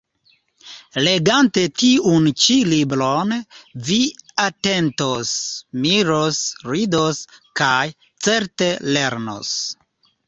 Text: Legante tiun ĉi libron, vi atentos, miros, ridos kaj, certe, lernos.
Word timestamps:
Legante 1.07 1.65
tiun 1.81 2.29
ĉi 2.43 2.55
libron, 2.69 3.35
vi 3.89 3.99
atentos, 4.45 5.35
miros, 5.85 6.41
ridos 6.73 7.23
kaj, 7.61 7.79
certe, 8.29 8.73
lernos. 8.99 9.55